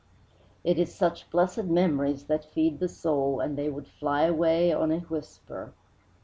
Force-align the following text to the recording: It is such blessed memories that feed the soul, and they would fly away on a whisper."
It 0.63 0.79
is 0.79 0.95
such 0.95 1.29
blessed 1.29 1.65
memories 1.65 2.23
that 2.23 2.43
feed 2.51 2.79
the 2.79 2.89
soul, 2.89 3.39
and 3.39 3.55
they 3.55 3.69
would 3.69 3.85
fly 3.87 4.23
away 4.23 4.73
on 4.73 4.91
a 4.91 4.97
whisper." 5.01 5.73